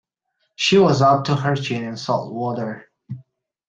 She 0.55 0.79
was 0.79 1.03
up 1.03 1.25
to 1.25 1.35
her 1.35 1.55
chin 1.55 1.83
in 1.83 1.95
salt 1.95 2.33
water. 2.33 2.89